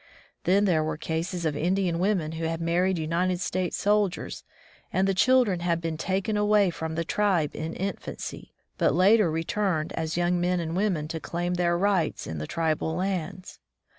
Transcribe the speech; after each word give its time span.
Then 0.45 0.65
there 0.65 0.83
were 0.83 0.97
cases 0.97 1.45
of 1.45 1.55
Indian 1.55 1.99
women 1.99 2.31
who 2.31 2.45
had 2.45 2.59
married 2.59 2.97
United 2.97 3.39
States 3.39 3.77
sol 3.77 4.09
diers 4.09 4.41
and 4.91 5.07
the 5.07 5.13
children 5.13 5.59
had 5.59 5.79
been 5.79 5.95
taken 5.95 6.35
away 6.35 6.71
from 6.71 6.95
the 6.95 7.03
tribe 7.05 7.55
in 7.55 7.75
infancy, 7.75 8.51
but 8.79 8.95
later 8.95 9.29
returned 9.29 9.93
as 9.93 10.17
young 10.17 10.41
men 10.41 10.59
and 10.59 10.75
women 10.75 11.07
to 11.09 11.19
claim 11.19 11.53
their 11.53 11.77
rights 11.77 12.25
in 12.25 12.39
the 12.39 12.47
tribal 12.47 12.95
lands. 12.95 13.59